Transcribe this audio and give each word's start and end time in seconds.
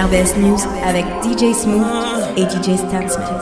RBS 0.00 0.34
News 0.38 0.60
avec 0.82 1.04
DJ 1.22 1.54
Smooth 1.54 1.84
et 2.34 2.44
DJ 2.44 2.78
Stansman. 2.78 3.36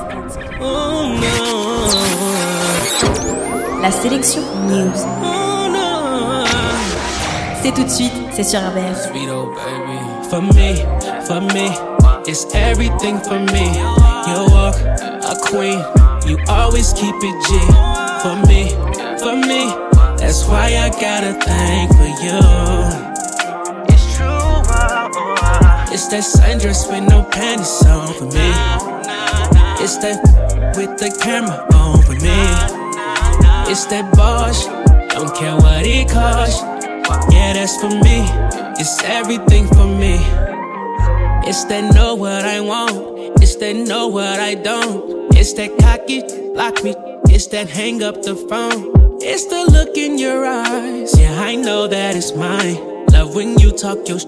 La 3.81 3.92
sélection 3.92 4.42
News. 4.67 4.91
C'est 7.63 7.73
tout 7.73 7.84
de 7.84 7.89
suite, 7.89 8.12
c'est 8.32 8.43
sur 8.43 8.59
RBS. 8.59 9.08
For 10.29 10.43
me, 10.43 10.75
for 11.26 11.40
me, 11.40 11.71
it's 12.26 12.44
everything 12.54 13.18
for 13.22 13.38
me. 13.38 13.79
You 14.27 14.46
walk 14.50 14.75
a 15.22 15.36
queen, 15.40 15.80
you 16.27 16.38
always 16.48 16.93
keep 16.93 17.14
it 17.22 17.36
G. 17.46 17.59
For 18.20 18.34
me, 18.48 18.70
for 19.20 19.36
me, 19.36 19.72
that's 20.16 20.45
why 20.48 20.77
I 20.77 20.90
gotta 20.90 21.34
thank 21.40 21.93
for 21.93 22.09
you. 22.25 23.07
It's 25.90 26.06
that 26.08 26.22
sundress 26.22 26.86
with 26.90 27.08
no 27.08 27.24
panties 27.24 27.82
on 27.86 28.12
for 28.14 28.26
me. 28.26 28.50
It's 29.82 29.96
that 29.98 30.20
with 30.76 30.98
the 30.98 31.11
camera 31.22 31.66
on 31.74 32.02
for 32.02 32.12
me. 32.12 32.38
It's 33.70 33.87
that 33.87 34.14
Bosch, 34.14 34.66
don't 35.14 35.34
care 35.34 35.56
what 35.56 35.87
it 35.87 36.09
costs. 36.09 36.62
Yeah, 37.33 37.55
that's 37.55 37.80
for 37.80 37.88
me. 37.88 38.24
It's 38.78 39.02
everything 39.05 39.66
for 39.69 39.87
me. 39.87 40.19
It's 41.48 41.64
that 41.64 41.95
know 41.95 42.14
what 42.14 42.45
I 42.45 42.61
want. 42.61 43.42
It's 43.42 43.56
that 43.56 43.75
know 43.75 44.09
what 44.09 44.39
I 44.39 44.55
don't. 44.55 45.34
It's 45.34 45.55
that 45.55 45.78
cocky, 45.78 46.20
lock 46.52 46.84
me. 46.84 46.95
It's 47.34 47.47
that 47.48 47.70
hang 47.70 48.02
up 48.02 48.23
the 48.23 48.36
phone. 48.36 48.92
It's 49.23 49.47
the 49.47 49.64
look 49.70 49.97
in 49.97 50.19
your 50.19 50.45
eyes. 50.45 51.19
Yeah, 51.19 51.41
I 51.41 51.56
know 51.56 51.86
that 51.86 52.14
it's 52.14 52.34
mine. 52.34 53.06
Love 53.06 53.34
when 53.34 53.59
you 53.59 53.73
talk 53.73 54.06
your 54.06 54.19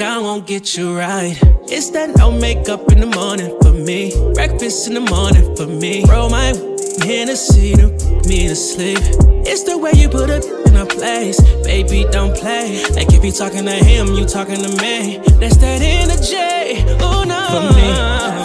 I 0.00 0.18
won't 0.18 0.46
get 0.46 0.76
you 0.76 0.96
right. 0.96 1.36
It's 1.66 1.90
that 1.90 2.16
no 2.16 2.30
makeup 2.30 2.92
in 2.92 3.00
the 3.00 3.06
morning 3.06 3.56
for 3.60 3.72
me. 3.72 4.12
Breakfast 4.32 4.86
in 4.86 4.94
the 4.94 5.00
morning 5.00 5.56
for 5.56 5.66
me. 5.66 6.04
Roll 6.04 6.30
my 6.30 6.54
Hennessy 7.02 7.74
to 7.74 7.88
put 7.88 8.26
me 8.26 8.46
to 8.46 8.54
sleep. 8.54 8.98
It's 9.42 9.64
the 9.64 9.76
way 9.76 9.92
you 9.96 10.08
put 10.08 10.30
it 10.30 10.44
in 10.68 10.76
a 10.76 10.86
place. 10.86 11.40
Baby, 11.64 12.06
don't 12.12 12.36
play. 12.36 12.84
Like 12.94 13.12
if 13.12 13.24
you 13.24 13.32
talking 13.32 13.64
to 13.64 13.74
him, 13.74 14.14
you 14.14 14.24
talking 14.24 14.62
to 14.62 14.70
me. 14.78 15.18
That's 15.40 15.56
that 15.58 15.82
energy. 15.82 16.86
Oh 17.02 17.24
no. 17.26 17.42
For 17.50 17.64
me, 17.74 17.88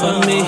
for 0.02 0.16
me, 0.26 0.40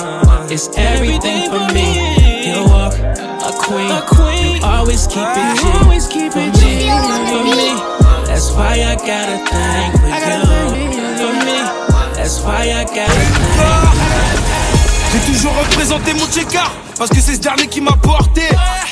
it's 0.54 0.70
everything 0.76 1.52
for 1.54 1.70
me. 1.74 2.50
You 2.50 2.66
walk 2.66 2.98
a 2.98 3.54
queen. 3.62 3.92
A 3.92 4.02
queen. 4.10 4.58
You 4.58 4.66
always 4.66 5.06
keep 5.06 5.22
it 5.22 5.58
G. 5.62 5.70
Always 5.84 6.08
keep 6.08 6.34
it 6.34 6.52
G. 6.58 6.90
For 7.30 7.44
me, 7.46 7.78
that's 8.26 8.50
why 8.54 8.82
I 8.82 8.96
gotta 8.96 9.38
thank 9.54 9.94
for 10.02 10.90
you. 10.90 10.95
J'ai 15.12 15.32
toujours 15.32 15.54
représenté 15.54 16.14
mon 16.16 16.26
checker 16.26 16.58
parce 16.98 17.12
que 17.12 17.22
c'est 17.22 17.36
ce 17.36 17.40
dernier 17.40 17.68
qui 17.68 17.82
m'a 17.82 17.92
porté. 17.92 18.42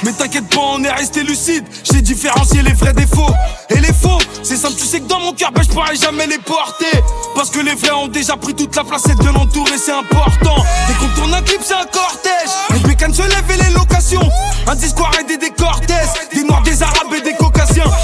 Mais 0.04 0.12
t'inquiète 0.12 0.48
pas, 0.50 0.62
on 0.62 0.84
est 0.84 0.92
resté 0.92 1.24
lucide. 1.24 1.66
J'ai 1.84 2.02
différencié 2.02 2.62
les 2.62 2.74
vrais 2.74 2.94
défauts 2.94 3.34
et 3.72 3.80
les 3.80 3.92
faux. 3.92 4.20
C'est 4.44 4.58
simple, 4.58 4.76
tu 4.76 4.86
sais 4.86 5.00
que 5.00 5.08
dans 5.08 5.20
mon 5.20 5.34
cœur, 5.34 5.52
ben, 5.52 5.64
je 5.64 5.70
pourrais 5.70 5.96
jamais 5.96 6.28
les 6.28 6.38
porter. 6.38 6.96
Parce 7.34 7.50
que 7.50 7.60
les 7.60 7.74
vrais 7.74 7.94
ont 7.94 8.08
déjà 8.08 8.38
pris 8.38 8.54
toute 8.54 8.76
la 8.76 8.84
place 8.84 9.06
et 9.10 9.16
de 9.16 9.26
l'entourer, 9.26 9.80
c'est 9.84 9.94
important. 9.94 10.64
Dès 10.88 10.94
qu'on 10.94 11.08
tourne 11.16 11.34
un 11.34 11.42
clip, 11.42 11.62
c'est 11.64 11.74
un 11.74 11.86
cortège. 11.86 12.52
Les 12.72 12.88
bécanes 12.88 13.16
se 13.16 13.24
lèvent 13.24 13.52
et 13.52 13.64
les 13.64 13.74
locations. 13.74 14.30
Un 14.68 14.76
discours 14.76 15.10
et 15.20 15.38
des 15.38 15.50
cortèges. 15.50 16.10
Des 16.36 16.44
noirs, 16.44 16.62
des 16.62 16.84
arabes 16.84 17.14
et 17.18 17.22
des 17.22 17.34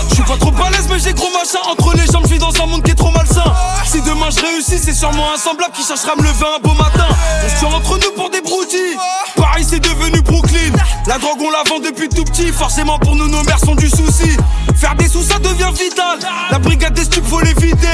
Je 0.10 0.16
suis 0.16 0.24
pas 0.24 0.38
trop 0.38 0.52
l'aise, 0.72 0.88
mais 0.90 1.00
j'ai 1.00 1.14
gros 1.14 1.30
machin. 1.32 1.60
Entre 1.70 1.94
les 1.96 2.06
jambes, 2.06 2.24
je 2.24 2.30
suis 2.30 2.38
dans 2.38 2.54
un 2.62 2.66
monde 2.66 2.84
qui 2.84 2.92
est 2.92 2.96
trop 2.96 3.12
malsain. 3.12 3.44
Si 3.86 4.02
demain 4.02 4.30
je 4.30 4.40
réussis, 4.42 4.80
c'est 4.82 4.94
sûrement 4.94 5.34
un 5.34 5.38
semblable 5.38 5.74
qui 5.74 5.84
cherchera 5.84 6.14
à 6.14 6.16
me 6.16 6.22
lever 6.22 6.46
un 6.56 6.60
beau 6.62 6.74
matin. 6.74 7.08
On 7.44 7.50
se 7.60 7.66
entre 7.66 7.98
nous 7.98 8.12
pour 8.16 8.30
des 8.30 8.42
broudis. 8.42 8.96
Paris, 9.36 9.66
c'est 9.68 9.80
devenu 9.80 10.22
Brooklyn. 10.22 10.72
La 11.08 11.18
drogue, 11.18 11.40
on 11.42 11.50
la 11.50 11.64
vend 11.68 11.80
depuis 11.80 12.08
tout 12.08 12.24
petit. 12.24 12.52
Forcément, 12.52 13.00
pour 13.00 13.16
nous, 13.16 13.28
nos 13.28 13.44
mères 13.44 13.60
sont 13.60 13.76
du 13.76 13.90
souci. 13.90 14.38
Faire 14.76 14.96
des 14.96 15.08
sous, 15.10 15.24
ça 15.24 15.40
devient 15.40 15.72
vital. 15.78 16.20
La 16.52 16.60
brigade 16.60 16.94
des 16.94 17.04
stupes, 17.04 17.28
faut 17.28 17.42
l'éviter. 17.42 17.88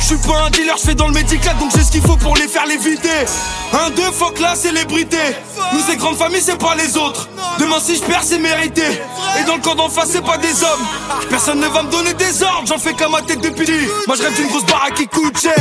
Je 0.00 0.06
suis 0.06 0.16
pas 0.18 0.42
un 0.46 0.50
dealer, 0.50 0.76
je 0.76 0.82
fais 0.82 0.94
dans 0.94 1.08
le 1.08 1.14
médical, 1.14 1.56
donc 1.58 1.72
j'ai 1.74 1.82
ce 1.82 1.90
qu'il 1.90 2.02
faut 2.02 2.16
pour 2.16 2.36
les 2.36 2.46
faire 2.46 2.66
l'éviter. 2.66 3.26
Un, 3.72 3.90
deux, 3.90 4.10
fuck 4.12 4.38
la 4.38 4.54
célébrité. 4.54 5.18
Nous, 5.72 5.80
c'est 5.86 5.96
grande 5.96 6.16
famille, 6.16 6.40
c'est 6.40 6.58
pas 6.58 6.74
les 6.74 6.96
autres. 6.96 7.28
Demain, 7.58 7.78
si 7.80 7.96
je 7.96 8.02
perds, 8.02 8.22
c'est 8.22 8.38
mérité. 8.38 8.84
Et 9.38 9.44
dans 9.44 9.56
le 9.56 9.62
camp 9.62 9.74
d'en 9.74 9.88
face, 9.88 10.10
c'est 10.12 10.24
pas 10.24 10.38
des 10.38 10.62
hommes. 10.62 10.86
Personne 11.30 11.60
ne 11.60 11.68
va 11.68 11.82
me 11.82 11.90
donner 11.90 12.14
des 12.14 12.42
ordres, 12.42 12.66
j'en 12.66 12.78
fais 12.78 12.94
qu'à 12.94 13.08
ma 13.08 13.22
tête 13.22 13.40
depuis. 13.40 13.88
Moi, 14.06 14.16
je 14.16 14.22
rêve 14.22 14.34
d'une 14.34 14.48
grosse 14.48 14.66
baraque 14.66 14.94
qui 14.94 15.06
coûte 15.06 15.38
cher. 15.38 15.54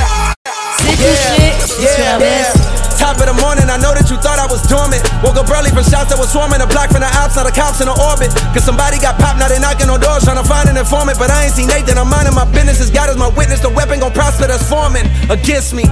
C'est 0.79 1.95
sur 1.95 2.15
RBS. 2.15 2.76
Top 2.97 3.21
of 3.21 3.29
the 3.29 3.37
morning, 3.37 3.69
I 3.69 3.77
know 3.77 3.93
that 3.93 4.09
you 4.09 4.17
thought 4.17 4.41
I 4.41 4.49
was 4.49 4.65
dormant. 4.65 5.05
Woke 5.21 5.37
up 5.37 5.45
early 5.53 5.69
from 5.69 5.85
shots 5.85 6.09
that 6.09 6.17
was 6.17 6.33
swarming 6.33 6.57
the 6.57 6.67
block 6.67 6.89
from 6.89 7.05
the 7.05 7.11
ops, 7.21 7.37
now 7.37 7.45
the 7.45 7.53
cops 7.53 7.77
in 7.77 7.85
the 7.85 7.93
orbit. 7.93 8.33
Cause 8.57 8.65
somebody 8.65 8.97
got 8.97 9.21
popped, 9.21 9.37
now 9.37 9.45
they 9.45 9.61
knocking 9.61 9.85
on 9.87 10.01
doors 10.01 10.25
trying 10.25 10.41
to 10.41 10.47
find 10.47 10.65
an 10.65 10.81
informant. 10.81 11.21
But 11.21 11.29
I 11.29 11.45
ain't 11.45 11.53
seen 11.53 11.69
Nathan, 11.69 12.01
I'm 12.01 12.09
minding 12.09 12.33
my 12.33 12.49
business. 12.49 12.81
As 12.81 12.89
God 12.89 13.13
is 13.13 13.17
my 13.17 13.29
witness, 13.29 13.61
the 13.61 13.69
weapon 13.69 14.01
gon' 14.01 14.11
prosper 14.17 14.49
that's 14.49 14.65
forming 14.65 15.05
against 15.29 15.77
me. 15.77 15.85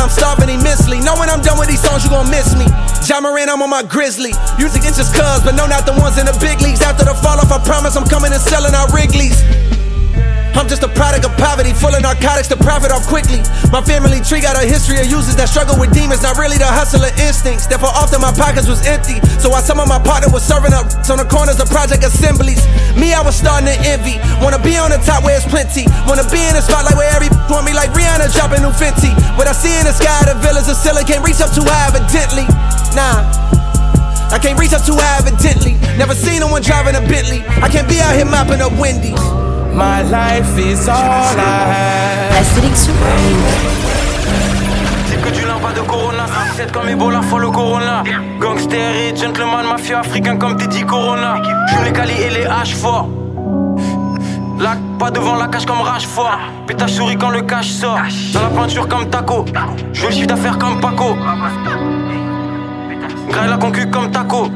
I'm 0.00 0.08
starving 0.08 0.48
immensely. 0.48 1.04
Knowing 1.04 1.28
I'm 1.28 1.44
done 1.44 1.60
with 1.60 1.68
these 1.68 1.84
songs, 1.84 2.02
you 2.02 2.10
gon' 2.10 2.32
miss 2.32 2.56
me. 2.56 2.64
John 3.04 3.28
Moran, 3.28 3.52
I'm 3.52 3.60
on 3.60 3.68
my 3.68 3.84
grizzly. 3.84 4.32
Music 4.56 4.88
it's 4.88 4.96
just 4.96 5.12
cuz, 5.12 5.44
but 5.44 5.52
no, 5.52 5.68
not 5.68 5.84
the 5.84 5.92
ones 6.00 6.16
in 6.16 6.24
the 6.24 6.36
big 6.40 6.64
leagues. 6.64 6.80
After 6.80 7.04
the 7.04 7.12
fall 7.12 7.36
off, 7.36 7.52
I 7.52 7.60
promise 7.60 7.92
I'm 7.92 8.08
coming 8.08 8.32
and 8.32 8.40
selling 8.40 8.72
out 8.72 8.88
Wrigley's. 8.88 9.36
I'm 10.58 10.66
just 10.66 10.82
a 10.82 10.90
product 10.90 11.22
of 11.22 11.30
poverty, 11.38 11.70
full 11.70 11.94
of 11.94 12.02
narcotics 12.02 12.50
to 12.50 12.58
profit 12.58 12.90
off 12.90 13.06
quickly. 13.06 13.38
My 13.70 13.78
family 13.78 14.18
tree 14.18 14.42
got 14.42 14.58
a 14.58 14.66
history 14.66 14.98
of 14.98 15.06
users 15.06 15.38
that 15.38 15.46
struggle 15.46 15.78
with 15.78 15.94
demons, 15.94 16.26
not 16.26 16.34
really 16.34 16.58
the 16.58 16.66
hustler 16.66 17.14
instincts. 17.14 17.70
Therefore, 17.70 17.94
often 17.94 18.18
my 18.18 18.34
pockets 18.34 18.66
was 18.66 18.82
empty. 18.82 19.22
So 19.38 19.54
while 19.54 19.62
some 19.62 19.78
of 19.78 19.86
my 19.86 20.02
partner 20.02 20.26
was 20.34 20.42
serving 20.42 20.74
up 20.74 20.90
on 21.06 21.22
the 21.22 21.28
corners 21.30 21.62
of 21.62 21.70
project 21.70 22.02
assemblies, 22.02 22.58
me, 22.98 23.14
I 23.14 23.22
was 23.22 23.38
starting 23.38 23.70
to 23.70 23.76
envy. 23.86 24.18
Wanna 24.42 24.58
be 24.58 24.74
on 24.74 24.90
the 24.90 24.98
top 24.98 25.22
where 25.22 25.38
it's 25.38 25.46
plenty. 25.46 25.86
Wanna 26.10 26.26
be 26.26 26.42
in 26.42 26.58
the 26.58 26.62
spotlight 26.66 26.98
where 26.98 27.06
every 27.14 27.30
want 27.54 27.62
me 27.62 27.70
like 27.70 27.94
Rihanna 27.94 28.26
dropping 28.34 28.66
new 28.66 28.74
Fenty. 28.74 29.14
What 29.38 29.46
I 29.46 29.54
see 29.54 29.70
in 29.78 29.86
the 29.86 29.94
sky, 29.94 30.26
the 30.26 30.34
villas 30.42 30.66
of 30.66 30.74
can't 31.06 31.22
reach 31.22 31.38
up 31.38 31.54
too 31.54 31.62
high, 31.62 31.86
evidently. 31.86 32.50
Nah. 32.98 33.30
I 34.34 34.42
can't 34.42 34.58
reach 34.58 34.74
up 34.74 34.82
too 34.82 34.98
high, 34.98 35.22
evidently. 35.22 35.78
Never 35.94 36.18
seen 36.18 36.42
no 36.42 36.50
one 36.50 36.66
driving 36.66 36.98
a 36.98 37.02
Bentley. 37.06 37.46
I 37.62 37.70
can't 37.70 37.86
be 37.86 38.02
out 38.02 38.18
here 38.18 38.26
mopping 38.26 38.58
up 38.58 38.74
Wendy's. 38.74 39.37
My 39.78 40.02
life 40.02 40.58
is 40.58 40.88
all 40.88 41.38
I 41.38 42.30
La 42.32 42.42
sélection 42.42 42.92
C'est 45.06 45.20
que 45.22 45.30
du 45.30 45.42
pas 45.42 45.72
de 45.72 45.86
Corona. 45.86 46.26
7 46.56 46.72
comme 46.72 46.88
Ebola, 46.88 47.22
faut 47.22 47.38
le 47.38 47.48
Corona. 47.48 48.02
Gangster 48.40 48.76
et 48.76 49.14
gentleman, 49.14 49.68
mafieux 49.68 49.96
africain 49.96 50.36
comme 50.36 50.56
Didi 50.56 50.84
Corona. 50.84 51.36
J'fume 51.68 51.84
les 51.84 51.92
Cali 51.92 52.12
et 52.20 52.30
les 52.30 52.46
H 52.46 52.74
fort. 52.74 53.08
Là, 54.58 54.76
pas 54.98 55.12
devant 55.12 55.36
la 55.36 55.46
cage 55.46 55.64
comme 55.64 55.80
Rashford. 55.80 56.40
Pétage 56.66 56.94
souris 56.94 57.16
quand 57.16 57.30
le 57.30 57.42
cash 57.42 57.68
sort. 57.68 58.00
Dans 58.32 58.42
la 58.42 58.48
peinture 58.48 58.88
comme 58.88 59.08
Taco. 59.08 59.44
Je 59.92 60.00
veux 60.00 60.08
le 60.08 60.12
chiffre 60.12 60.26
d'affaires 60.26 60.58
comme 60.58 60.80
Paco. 60.80 61.14
Graille 63.30 63.48
la 63.50 63.56
concu 63.56 63.88
comme 63.90 64.10
Taco. 64.10 64.48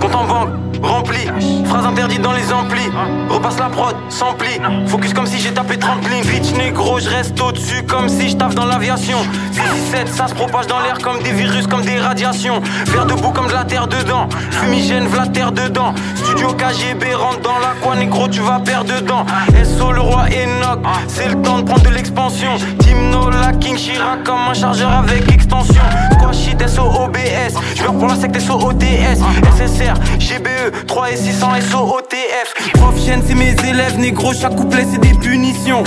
Compte 0.00 0.14
en 0.14 0.24
banque, 0.24 0.48
rempli. 0.82 1.20
Phrase 1.64 1.86
interdite 1.86 2.22
dans 2.22 2.32
les 2.32 2.52
amplis. 2.52 2.90
Repasse 3.28 3.58
la 3.58 3.66
prod, 3.66 3.94
sans 4.08 4.34
pli. 4.34 4.48
Focus 4.86 5.14
comme 5.14 5.26
si 5.26 5.38
j'ai 5.38 5.52
tapé 5.52 5.78
30 5.78 6.00
bling. 6.00 6.24
Bitch 6.24 6.52
négro, 6.56 6.98
je 6.98 7.08
reste 7.08 7.40
au-dessus 7.40 7.82
comme 7.84 8.08
si 8.08 8.30
je 8.30 8.36
taffe 8.36 8.54
dans 8.54 8.66
l'aviation. 8.66 9.18
6-7, 9.52 10.08
ça 10.08 10.28
se 10.28 10.34
propage 10.34 10.66
dans 10.66 10.80
l'air 10.80 10.98
comme 10.98 11.22
des 11.22 11.32
virus, 11.32 11.66
comme 11.66 11.82
des 11.82 11.98
radiations. 11.98 12.60
Verre 12.86 13.06
debout 13.06 13.30
comme 13.30 13.46
de 13.46 13.52
la 13.52 13.64
terre 13.64 13.86
dedans. 13.86 14.28
Fumigène, 14.50 15.06
v'la 15.06 15.26
terre 15.26 15.52
dedans. 15.52 15.94
Studio 16.16 16.48
KGB, 16.54 17.14
rentre 17.14 17.40
dans 17.40 17.58
la 17.58 17.74
quoi, 17.80 17.94
négro, 17.94 18.28
tu 18.28 18.40
vas 18.40 18.60
perdre 18.60 18.94
dedans. 18.94 19.24
SO, 19.64 19.92
le 19.92 20.00
roi 20.00 20.24
Enoch. 20.26 20.80
C'est 21.08 21.28
le 21.28 21.40
temps 21.42 21.58
de 21.58 21.64
prendre 21.64 21.82
de 21.82 21.90
l'expansion. 21.90 22.52
Timno, 22.78 23.30
la 23.30 23.52
King 23.52 23.76
Chirac 23.76 24.24
comme 24.24 24.48
un 24.50 24.54
chargeur 24.54 24.90
avec 24.90 25.30
extension. 25.30 25.82
Squash 26.22 26.36
shit, 26.36 26.68
SO, 26.68 26.82
OBS. 26.82 27.54
Je 27.74 27.82
pour 27.82 28.06
la 28.06 28.14
secte 28.14 28.38
SO, 28.38 28.54
OTS. 28.54 29.18
SSR, 29.56 29.94
GBE, 30.18 30.86
3 30.86 31.10
et 31.10 31.16
600 31.16 31.48
SO, 31.70 31.78
OTF. 31.96 32.72
Prof 32.74 32.94
chaîne, 33.04 33.22
c'est 33.26 33.34
mes 33.34 33.54
élèves, 33.68 33.98
négro, 33.98 34.32
chaque 34.32 34.54
couplet 34.54 34.86
c'est 34.90 35.00
des 35.00 35.14
punitions. 35.14 35.82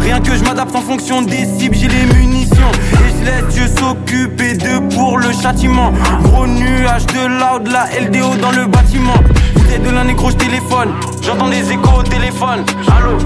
Rien 0.00 0.20
que 0.20 0.34
je 0.34 0.42
m'adapte 0.42 0.74
en 0.74 0.80
fonction 0.80 1.22
des 1.22 1.46
cibles, 1.46 1.76
j'ai 1.76 1.88
les 1.88 2.06
munitions. 2.14 2.72
Et 2.92 3.20
je 3.20 3.24
laisse 3.24 3.54
Dieu 3.54 3.68
s'occuper 3.68 4.54
d'eux 4.54 4.80
pour 4.94 5.18
le 5.18 5.32
châtiment. 5.32 5.92
Gros 6.24 6.46
nuage 6.46 7.06
de 7.06 7.26
loud, 7.26 7.68
la 7.68 7.86
LDO 8.00 8.36
dans 8.36 8.52
le 8.52 8.66
bâtiment. 8.66 9.14
C'est 9.70 9.82
de 9.82 9.90
l'un 9.90 10.04
négro, 10.04 10.30
je 10.30 10.36
téléphone. 10.36 10.88
J'entends 11.22 11.48
des 11.48 11.70
échos 11.70 12.00
au 12.00 12.02
téléphone. 12.02 12.64
Allô? 12.96 13.16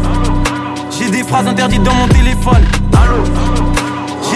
J'ai 0.90 1.10
des 1.10 1.22
phrases 1.22 1.46
interdites 1.46 1.82
dans 1.82 1.94
mon 1.94 2.08
téléphone. 2.08 2.62
Allô? 2.92 3.71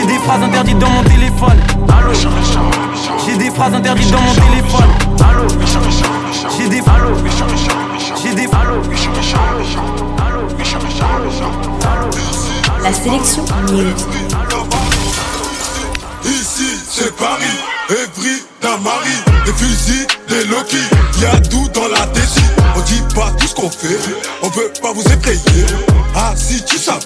J'ai 0.07 0.13
des 0.13 0.19
phrases 0.21 0.43
interdites 0.43 0.79
dans 0.79 0.91
mon 0.91 1.03
téléphone. 1.03 1.59
Allô. 1.89 2.13
J'ai 3.27 3.37
des 3.37 3.51
phrases 3.51 3.75
interdites 3.75 4.13
dans 4.13 4.21
mon 4.21 4.35
téléphone. 4.35 4.89
Allô. 5.29 5.49
J'ai 6.57 6.69
des 6.69 6.79
Allô. 6.79 7.17
J'ai 8.23 8.35
des 8.35 8.45
Allô. 8.45 8.83
La 12.83 12.93
sélection 12.93 13.45
News. 13.73 13.95
c'est 16.89 17.15
Paris, 17.17 17.43
Evry, 17.91 18.45
Damari, 18.63 19.11
des 19.45 19.53
fusils, 19.53 20.07
des 20.29 20.45
Loki, 20.45 20.77
y 21.21 21.25
a 21.25 21.41
tout 21.41 21.69
dans 21.75 21.89
la 21.89 22.07
déci. 22.07 22.41
On 22.77 22.81
dit 22.83 23.03
pas 23.15 23.33
tout 23.39 23.49
ce 23.49 23.55
qu'on 23.55 23.71
fait, 23.71 23.99
on 24.43 24.49
veut 24.51 24.73
pas 24.81 24.93
vous 24.93 25.03
effrayer. 25.03 25.67
Ah 26.15 26.33
si 26.37 26.65
tu 26.65 26.79
savais, 26.79 27.01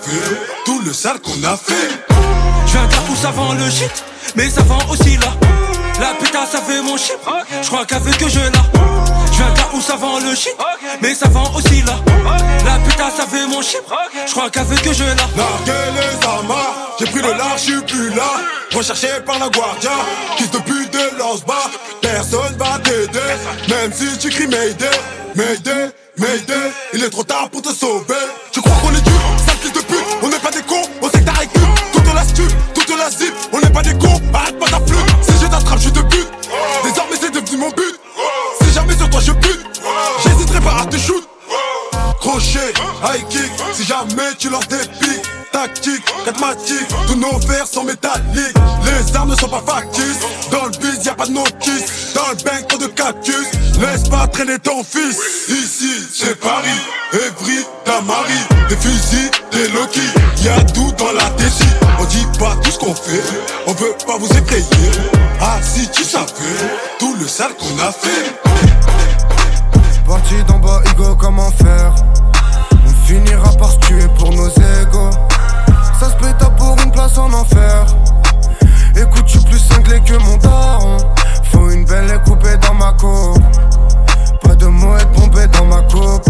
tout 0.67 0.81
le 0.85 0.93
sale 0.93 1.19
qu'on 1.21 1.43
a 1.45 1.57
fait. 1.57 2.40
Je 2.73 2.79
viens 2.79 3.03
où 3.11 3.17
ça 3.17 3.33
vend 3.33 3.53
le 3.55 3.69
shit, 3.69 4.05
mais 4.37 4.49
ça 4.49 4.63
vend 4.63 4.79
aussi 4.91 5.17
là. 5.17 5.35
La 6.01 6.15
putain 6.15 6.47
ça 6.47 6.61
fait 6.61 6.81
mon 6.81 6.97
chip, 6.97 7.19
je 7.63 7.67
crois 7.67 7.85
veut 7.99 8.13
que 8.13 8.29
je 8.29 8.39
la. 8.39 8.63
Je 9.33 9.39
viens 9.39 9.69
où 9.75 9.81
ça 9.81 9.97
vend 9.97 10.21
le 10.21 10.37
shit, 10.37 10.55
mais 11.03 11.13
ça 11.17 11.29
vend 11.31 11.53
aussi 11.57 11.83
là. 11.83 11.97
La 12.65 12.79
putain 12.79 13.11
ça 13.11 13.27
fait 13.27 13.45
mon 13.49 13.61
chip, 13.61 13.83
je 14.25 14.31
crois 14.31 14.51
veut 14.55 14.77
que 14.77 14.93
je 14.93 15.03
la. 15.03 15.15
Narguez 15.37 15.91
les 15.97 16.27
amas, 16.29 16.95
j'ai 17.01 17.07
pris 17.07 17.23
le 17.23 17.33
large, 17.33 17.63
je 17.67 17.81
plus 17.81 18.11
là. 18.11 18.31
Recherché 18.73 19.09
par 19.27 19.41
la 19.41 19.49
guardia, 19.49 19.91
qui 20.37 20.47
de 20.47 20.59
pute 20.59 20.93
de 20.93 21.19
lance 21.19 21.45
bas. 21.45 21.69
Personne 22.01 22.57
va 22.57 22.79
t'aider, 22.79 23.19
même 23.69 23.93
si 23.93 24.17
tu 24.17 24.31
cries 24.31 24.47
Mayday, 24.47 24.87
Mayday, 25.35 25.91
Mayday. 26.19 26.71
Il 26.95 27.03
est 27.03 27.11
trop 27.11 27.25
tard 27.25 27.51
pour 27.51 27.63
te 27.63 27.75
sauver. 27.75 28.15
Tu 28.53 28.61
crois 28.61 28.77
qu'on 28.77 28.95
est 28.95 29.03
dur, 29.03 29.21
sale 29.45 29.57
fils 29.61 29.73
de 29.73 29.81
pute, 29.81 30.07
on 30.23 30.29
n'est 30.29 30.39
pas 30.39 30.53
des 30.53 30.63
cons, 30.63 30.89
on 31.03 31.10
on 33.53 33.61
n'est 33.61 33.71
pas 33.71 33.83
des 33.83 33.95
cons, 33.95 34.21
arrête 34.33 34.59
pas 34.59 34.67
ta 34.67 34.81
flûte. 34.81 35.17
Si 35.23 35.33
j'ai 35.41 35.49
t'attrape, 35.49 35.81
je 35.81 35.91
te 35.91 36.01
bute. 36.01 36.29
Désormais 36.85 37.17
c'est 37.21 37.33
devenu 37.33 37.59
mon 37.59 37.71
but. 37.71 38.01
Si 38.63 38.73
jamais 38.73 38.97
sur 38.97 39.09
toi 39.11 39.21
je 39.21 39.33
bute, 39.33 39.67
j'hésiterai 40.25 40.61
pas 40.61 40.83
à 40.83 40.87
te 40.87 40.97
shoot. 40.97 41.27
Crochet, 42.21 42.73
high 43.03 43.27
kick, 43.29 43.51
si 43.75 43.85
jamais 43.85 44.35
tu 44.39 44.51
leur 44.51 44.61
dépiques 44.61 45.27
tactique, 45.53 46.05
pragmatique, 46.25 46.89
tous 47.07 47.17
nos 47.17 47.39
verres 47.39 47.67
sont 47.67 47.85
métalliques. 47.85 48.57
Les 48.85 49.17
armes 49.17 49.31
ne 49.31 49.37
sont 49.37 49.49
pas 49.49 49.63
factices. 49.67 50.21
Dans 50.51 50.65
le 50.65 50.71
biz, 50.71 51.05
y 51.05 51.09
a 51.09 51.15
pas 51.15 51.27
de 51.27 51.33
notice. 51.33 52.13
Dans 52.15 52.29
le 52.31 52.37
bank, 52.37 52.69
pas 52.69 52.77
de 52.77 52.87
cactus. 52.87 53.47
Laisse 53.81 54.09
pas 54.09 54.27
traîner 54.27 54.59
ton 54.59 54.83
fils. 54.83 55.19
Ici, 55.49 56.07
c'est 56.13 56.39
Paris. 56.39 56.69
Evry, 57.13 57.65
Damari. 57.85 58.41
Des 58.69 58.77
fusils, 58.77 59.31
des 59.53 59.69
Loki. 59.69 60.01
Y 60.43 60.49
a 60.49 60.61
tout 60.65 60.93
dans 60.99 61.13
la 61.13 61.29
déci. 61.31 61.70
Dit 62.11 62.27
pas 62.39 62.57
tout 62.63 62.71
ce 62.71 62.79
qu'on 62.79 62.95
fait. 62.95 63.23
On 63.67 63.73
veut 63.73 63.95
pas 64.07 64.19
vous 64.19 64.29
effrayer. 64.29 64.91
Ah, 65.41 65.59
si 65.63 65.89
tu 65.91 66.05
savais 66.05 66.27
tout 66.99 67.15
le 67.19 67.27
sale 67.27 67.53
qu'on 67.59 67.79
a 67.79 67.93
fait. 67.93 68.35
Parti 70.07 70.35
d'en 70.49 70.59
bas, 70.59 70.81
ego, 70.91 71.15
comment 71.15 71.51
faire? 71.53 71.95
On 72.85 73.07
finira 73.07 73.53
par 73.53 73.71
se 73.71 73.79
tuer 73.79 74.09
pour 74.19 74.33
nos 74.33 74.49
égos. 74.49 75.11
Ça 76.01 76.11
se 76.11 76.17
péta 76.17 76.51
pour 76.51 76.77
une 76.85 76.91
place 76.91 77.17
en 77.17 77.33
enfer. 77.33 77.87
Écoute, 78.97 79.25
je 79.27 79.39
suis 79.39 79.47
plus 79.47 79.59
cinglé 79.59 80.01
que 80.01 80.15
mon 80.15 80.37
daron. 80.39 80.97
Faut 81.53 81.71
une 81.71 81.85
belle 81.85 82.11
et 82.11 82.29
coupée 82.29 82.57
dans 82.57 82.75
ma 82.75 82.93
coupe. 82.93 83.43
Pas 84.43 84.55
de 84.57 84.67
mots 84.67 84.97
et 84.97 85.05
bombé 85.17 85.47
dans 85.49 85.67
ma 85.67 85.83
coupe. 85.83 86.27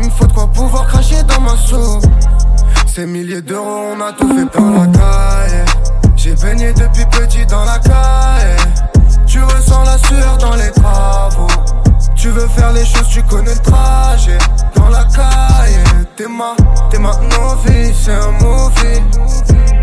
Il 0.00 0.06
me 0.06 0.10
faut 0.10 0.26
de 0.26 0.32
quoi 0.32 0.46
pouvoir 0.46 0.86
cracher 0.86 1.22
dans 1.24 1.40
ma 1.40 1.56
soupe. 1.56 2.06
Ces 2.96 3.04
milliers 3.04 3.42
d'euros, 3.42 3.92
on 3.94 4.00
a 4.00 4.10
tout 4.14 4.26
fait 4.26 4.58
dans 4.58 4.70
la 4.70 4.86
caille. 4.86 5.64
J'ai 6.16 6.34
baigné 6.36 6.72
depuis 6.72 7.04
petit 7.10 7.44
dans 7.44 7.62
la 7.66 7.78
caille. 7.78 8.56
Tu 9.26 9.38
ressens 9.42 9.84
la 9.84 9.98
sueur 9.98 10.38
dans 10.38 10.54
les 10.54 10.70
travaux. 10.70 11.46
Tu 12.16 12.30
veux 12.30 12.48
faire 12.48 12.72
les 12.72 12.86
choses, 12.86 13.06
tu 13.10 13.22
connais 13.24 13.52
le 13.52 13.60
trajet. 13.60 14.38
Dans 14.76 14.88
la 14.88 15.04
caille, 15.04 15.76
t'es 16.16 16.26
ma, 16.26 16.56
t'es 16.88 16.98
ma 16.98 17.10
novice, 17.16 17.98
c'est 18.02 18.12
un 18.12 18.30
movie. 18.30 19.02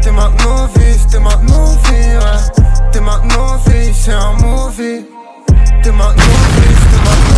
T'es 0.01 0.11
ma 0.11 0.29
novice, 0.43 1.05
t'es 1.11 1.19
ma 1.19 1.35
novice, 1.35 1.91
ouais. 1.91 2.63
T'es 2.91 2.99
ma 2.99 3.19
novice, 3.19 3.95
c'est 4.05 4.11
un 4.11 4.33
movie. 4.41 5.05
T'es 5.83 5.91
ma 5.91 6.07
novice, 6.07 6.83
t'es 6.89 7.32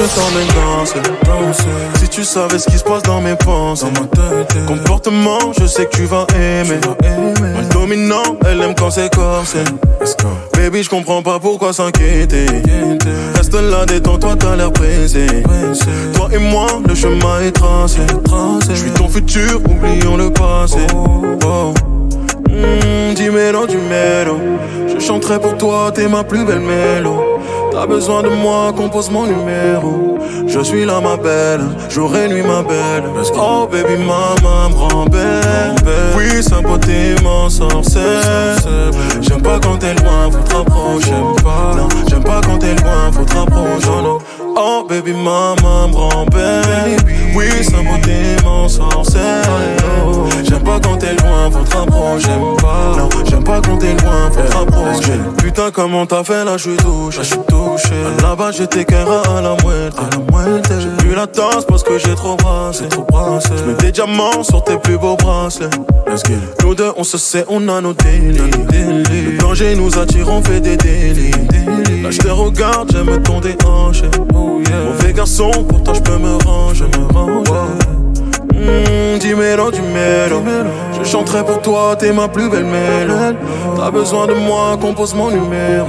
je 0.00 0.14
t'emmène 0.14 0.46
danser. 0.54 1.00
Si 2.00 2.08
tu 2.08 2.24
savais 2.24 2.58
ce 2.58 2.66
qui 2.66 2.78
se 2.78 2.84
passe 2.84 3.02
dans 3.02 3.20
mes 3.20 3.36
pensées, 3.36 3.86
comportement, 4.66 5.52
je 5.58 5.66
sais 5.66 5.86
que 5.86 5.96
tu 5.96 6.04
vas 6.04 6.26
aimer. 6.34 6.80
Le 7.02 7.72
dominant, 7.72 8.36
elle 8.46 8.62
aime 8.62 8.74
quand 8.74 8.90
c'est 8.90 9.14
corsé. 9.14 9.58
Baby, 10.54 10.82
je 10.82 10.90
comprends 10.90 11.22
pas 11.22 11.38
pourquoi 11.38 11.72
s'inquiéter. 11.72 12.46
Reste 13.34 13.54
là, 13.54 13.84
détends-toi, 13.86 14.36
t'as 14.38 14.56
l'air 14.56 14.72
pressé. 14.72 15.26
Toi 16.14 16.28
et 16.32 16.38
moi, 16.38 16.66
le 16.86 16.94
chemin 16.94 17.40
est 17.42 17.52
tracé. 17.52 18.00
Je 18.68 18.74
suis 18.74 18.90
ton 18.90 19.08
futur, 19.08 19.60
oublions 19.68 20.16
le 20.16 20.30
passé. 20.30 20.86
Oh. 20.94 21.74
Mmh, 22.48 23.14
du 23.14 23.30
mélo, 23.30 23.66
du 23.66 23.76
mélo. 23.76 24.38
Je 24.92 24.98
chanterai 24.98 25.38
pour 25.38 25.56
toi, 25.56 25.90
t'es 25.94 26.08
ma 26.08 26.24
plus 26.24 26.44
belle 26.44 26.60
mélo. 26.60 27.39
T'as 27.70 27.86
besoin 27.86 28.22
de 28.22 28.28
moi, 28.28 28.72
compose 28.76 29.10
mon 29.10 29.26
numéro. 29.26 30.18
Je 30.46 30.60
suis 30.60 30.84
là, 30.84 31.00
ma 31.00 31.16
belle, 31.16 31.60
jour 31.88 32.14
et 32.16 32.28
nuit, 32.28 32.42
ma 32.42 32.62
belle. 32.62 33.04
Oh, 33.36 33.68
baby, 33.70 33.96
maman 33.98 34.70
me 34.70 34.74
rend 34.74 35.06
belle. 35.06 35.74
Oui, 36.16 36.42
sa 36.42 36.60
beauté 36.60 37.14
m'en 37.22 37.48
sorcelle. 37.48 38.58
J'aime 39.20 39.42
pas 39.42 39.58
quand 39.62 39.78
t'es 39.78 39.94
loin, 39.94 40.30
faut 40.30 40.42
te 40.48 40.54
rapprocher. 40.54 41.10
Non, 41.12 41.88
j'aime 42.08 42.24
pas 42.24 42.40
quand 42.44 42.58
t'es 42.58 42.74
loin, 42.82 43.12
faut 43.12 43.24
te 43.24 43.36
rapprocher. 43.36 44.19
Oh, 44.62 44.84
baby, 44.86 45.12
maman 45.14 45.88
me 45.88 45.96
rend 45.96 46.26
belle. 46.26 46.98
Oui, 47.34 47.46
sa 47.62 47.78
beauté 47.78 48.36
m'en 48.44 48.68
sorcelle. 48.68 49.42
J'aime 50.46 50.62
pas 50.62 50.78
quand 50.78 50.98
t'es 50.98 51.14
loin, 51.14 51.50
faut 51.50 51.64
te 51.64 51.76
rapprocher. 51.76 52.28
Non, 52.28 53.08
j'aime 53.24 53.42
pas 53.42 53.60
quand 53.62 53.78
t'es 53.78 53.94
loin, 54.02 54.30
faut 54.30 54.42
te 54.42 54.52
rapprocher. 54.54 55.12
Putain, 55.38 55.70
comment 55.70 56.04
t'as 56.04 56.24
fait? 56.24 56.44
Là, 56.44 56.58
je 56.58 56.68
suis 56.68 56.76
touché. 56.76 57.18
Je 57.20 57.22
suis 57.22 57.38
touché. 57.48 57.94
Là-bas, 58.22 58.50
j'étais 58.50 58.84
qu'un 58.84 59.06
à 59.34 59.40
la 59.40 59.56
moelle. 59.64 59.92
À 59.96 60.10
la 60.14 60.18
moelle, 60.30 60.62
j'ai 60.68 61.04
plus 61.04 61.14
la 61.14 61.26
tasse 61.26 61.64
parce 61.66 61.82
que 61.82 61.96
j'ai 61.96 62.14
trop 62.14 62.36
brassé. 62.36 62.86
Trop 62.88 63.06
brassé. 63.10 63.48
J'mets 63.56 63.74
des 63.74 63.92
diamants 63.92 64.42
sur 64.42 64.62
tes 64.62 64.76
plus 64.76 64.98
beaux 64.98 65.16
bracelets. 65.16 65.70
Nous 66.62 66.74
deux, 66.74 66.92
on 66.98 67.04
se 67.04 67.16
sait, 67.16 67.46
on 67.48 67.66
a 67.68 67.80
nos 67.80 67.94
délits. 67.94 68.38
Le 68.38 69.38
danger 69.38 69.74
nous 69.74 69.98
attire, 69.98 70.28
on 70.28 70.42
fait 70.42 70.60
des 70.60 70.76
délits. 70.76 71.30
Là, 72.02 72.10
je 72.10 72.18
te 72.18 72.28
regarde, 72.28 72.90
j'aime 72.92 73.22
ton 73.22 73.40
déhanché. 73.40 74.10
Mauvais 74.58 75.12
garçon, 75.12 75.50
pourtant 75.68 75.94
je 75.94 76.02
peux 76.02 76.18
me 76.18 76.36
ranger. 76.44 76.86
Me 76.86 77.12
ranger. 77.12 77.99
Mmh, 78.54 79.18
du 79.18 79.34
mélo, 79.34 79.70
du 79.70 79.80
mélo. 79.82 80.42
Je 81.02 81.08
chanterai 81.08 81.44
pour 81.44 81.60
toi, 81.62 81.96
t'es 81.98 82.12
ma 82.12 82.28
plus 82.28 82.48
belle 82.50 82.64
mélo. 82.64 83.14
T'as 83.76 83.90
besoin 83.90 84.26
de 84.26 84.34
moi, 84.34 84.76
compose 84.80 85.14
mon 85.14 85.30
numéro. 85.30 85.86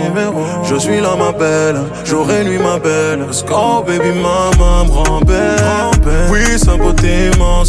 Je 0.63 0.75
suis 0.75 1.01
là, 1.01 1.15
ma 1.17 1.31
belle, 1.31 1.81
jour 2.05 2.25
et 2.31 2.43
nuit, 2.43 2.59
ma 2.59 2.79
belle. 2.79 3.25
Oh, 3.51 3.83
baby, 3.85 4.11
maman 4.13 4.85
me 4.85 4.91
rend 4.91 5.21
belle. 5.21 5.57
Oui, 6.31 6.57
sa 6.57 6.77
beauté 6.77 7.29
m'en. 7.37 7.63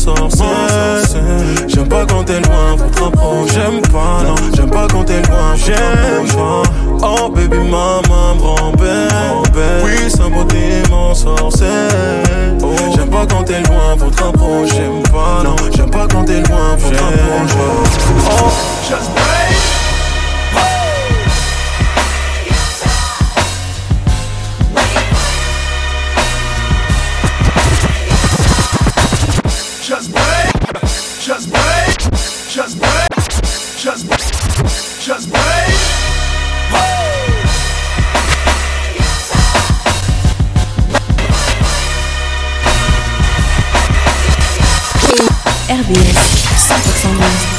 J'aime 1.67 1.89
pas 1.89 2.07
quand 2.07 2.25
t'es 2.25 2.41
loin, 2.41 2.77
faut 2.79 2.89
te 2.89 3.03
rapprocher. 3.03 3.55
J'aime 3.55 3.83
pas, 3.83 4.23
non, 4.25 4.35
j'aime 4.55 4.71
pas 4.71 4.87
quand 4.91 5.05
t'es 5.05 5.23
loin, 5.23 5.55
j'aime 5.57 6.29
pas. 6.37 6.63
Oh, 7.03 7.29
baby, 7.29 7.59
maman 7.59 8.35
me 8.37 8.43
rend 8.43 8.73
belle. 8.79 9.09
Oui, 9.85 10.11
sa 10.11 10.29
beauté 10.29 10.83
m'en. 10.91 11.13
J'aime 12.95 13.11
pas 13.11 13.27
quand 13.29 13.43
t'es 13.45 13.61
loin, 13.63 13.97
faut 13.99 14.11
te 14.11 14.23
rapprocher. 14.23 14.82
J'aime 14.83 15.03
pas, 15.13 15.45
non, 15.45 15.55
j'aime 15.77 15.91
pas 15.91 16.09
quand 16.09 16.25
t'es 16.25 16.41
loin, 16.41 16.77
faut 16.77 16.91
te. 16.91 16.97
Oh, 16.97 18.51
just 18.83 19.15
break. 19.15 19.72
I'll 45.83 45.89
be. 45.89 45.95
Stop 45.95 46.79
it. 46.87 47.52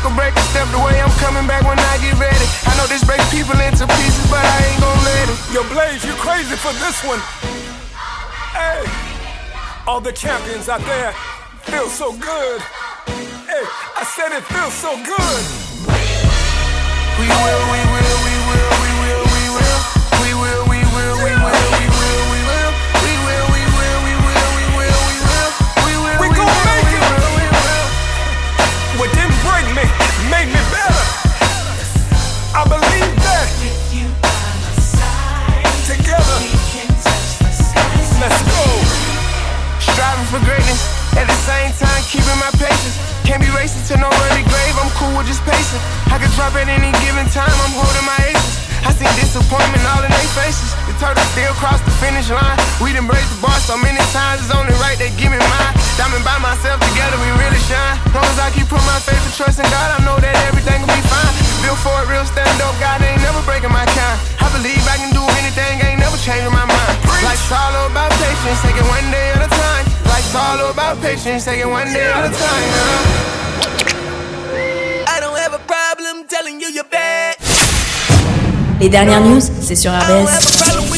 Took 0.00 0.12
a 0.12 0.16
break 0.16 0.32
and 0.32 0.48
stepped 0.48 0.72
away. 0.72 0.96
I'm 0.96 1.12
coming 1.20 1.44
back 1.46 1.60
when 1.68 1.76
I 1.76 2.00
get 2.00 2.16
ready. 2.16 2.46
I 2.64 2.72
know 2.80 2.88
this 2.88 3.04
breaks 3.04 3.28
people 3.28 3.52
into 3.60 3.84
pieces, 3.84 4.24
but 4.32 4.40
I 4.40 4.56
ain't 4.72 4.80
gon' 4.80 4.96
let 5.04 5.28
it. 5.28 5.36
Yo, 5.52 5.60
Blaze, 5.68 6.00
you 6.08 6.16
crazy 6.16 6.56
for 6.56 6.72
this 6.80 7.04
one. 7.04 7.20
Hey, 8.56 8.80
all 9.86 10.00
the 10.00 10.12
champions 10.12 10.70
out 10.70 10.80
there 10.88 11.12
feel 11.68 11.88
so 11.88 12.16
good. 12.16 12.62
Hey, 13.44 13.60
I 13.92 14.08
said 14.16 14.32
it 14.32 14.44
feels 14.48 14.72
so 14.72 14.96
good. 15.04 15.42
We 17.20 17.28
will, 17.28 17.62
we 17.68 17.80
will, 17.92 18.16
we 18.24 18.24
will, 18.24 18.29
me 29.80 30.28
made 30.28 30.48
me 30.52 30.60
better. 30.72 31.04
I 32.52 32.62
believe 32.68 33.14
that. 33.24 33.48
Together, 35.86 36.38
let's 38.20 38.40
go. 38.46 38.64
Striving 39.80 40.28
for 40.30 40.40
greatness, 40.44 40.80
at 41.16 41.26
the 41.26 41.38
same 41.48 41.72
time 41.80 42.02
keeping 42.06 42.38
my 42.38 42.50
patience. 42.60 42.96
Can't 43.24 43.42
be 43.42 43.50
racing 43.50 43.82
to 43.90 44.00
no 44.00 44.08
early 44.28 44.44
grave, 44.46 44.74
I'm 44.78 44.90
cool 44.98 45.16
with 45.16 45.26
just 45.26 45.42
pacing. 45.44 45.82
I 46.12 46.18
could 46.18 46.32
drop 46.36 46.54
at 46.54 46.68
any 46.68 46.92
given 47.02 47.26
time, 47.30 47.56
I'm 47.66 47.74
faces. 51.14 51.20
The 51.20 51.26
turtle 51.26 51.26
still 51.32 51.54
cross 51.58 51.80
the 51.82 51.90
finish 51.98 52.30
line. 52.30 52.58
We 52.82 52.92
done 52.92 53.06
break 53.06 53.24
the 53.28 53.38
bar 53.42 53.58
so 53.60 53.76
many 53.76 53.98
times, 54.12 54.42
it's 54.42 54.54
only 54.54 54.72
right 54.78 54.98
they 54.98 55.10
give 55.18 55.30
me 55.30 55.38
mine. 55.38 55.74
Diamond 55.98 56.24
by 56.24 56.38
myself, 56.38 56.80
together 56.80 57.18
we 57.18 57.30
really 57.38 57.60
shine. 57.66 57.98
Long 58.14 58.24
as 58.24 58.38
I 58.38 58.50
keep 58.50 58.68
putting 58.68 58.86
my 58.86 59.00
faith 59.02 59.20
and 59.20 59.34
trust 59.34 59.58
in 59.58 59.66
God, 59.70 59.88
I 59.94 60.04
know 60.04 60.16
that 60.18 60.34
everything 60.48 60.80
will 60.82 60.94
be 60.94 61.02
fine. 61.10 61.34
Built 61.62 61.78
for 61.82 61.94
it, 62.02 62.08
real 62.08 62.24
stand 62.24 62.60
up, 62.62 62.74
God 62.80 63.02
ain't 63.02 63.20
never 63.22 63.42
breaking 63.42 63.72
my 63.72 63.84
kind. 63.86 64.16
I 64.40 64.48
believe 64.54 64.82
I 64.86 64.96
can 64.96 65.12
do 65.12 65.22
anything, 65.42 65.82
ain't 65.82 66.00
never 66.00 66.16
changing 66.22 66.52
my 66.52 66.64
mind. 66.64 66.94
Life's 67.26 67.52
all 67.52 67.74
about 67.90 68.10
patience, 68.16 68.60
take 68.64 68.78
it 68.78 68.86
one 68.88 69.06
day 69.12 69.34
at 69.36 69.42
a 69.44 69.50
time. 69.50 69.84
Life's 70.08 70.34
all 70.34 70.58
about 70.70 71.00
patience, 71.02 71.44
take 71.44 71.60
it 71.60 71.68
one 71.68 71.92
day 71.92 72.08
at 72.08 72.24
a 72.24 72.32
time. 72.32 72.68
I 75.10 75.18
don't 75.20 75.36
have 75.36 75.52
a 75.54 75.62
problem 75.68 76.24
telling 76.26 76.60
you 76.60 76.70
you're 76.72 76.88
bad. 76.88 77.36
Les 78.80 78.88
dernières 78.88 79.20
news, 79.20 79.42
c'est 79.60 79.76
sur 79.76 79.92
I 79.92 79.98
RBS. 79.98 80.89